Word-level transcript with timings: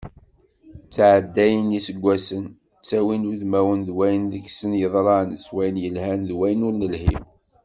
Ttɛeddayen 0.87 1.73
yiseggasen, 1.75 2.45
ttawin 2.81 3.29
udmawen 3.31 3.81
d 3.87 3.89
wayen 3.97 4.23
deg-sen 4.33 4.71
yeḍran, 4.81 5.29
s 5.43 5.45
wayen 5.53 5.81
yelhan 5.83 6.21
d 6.29 6.31
wayen 6.39 6.65
ur 6.67 6.73
nelhi. 6.75 7.15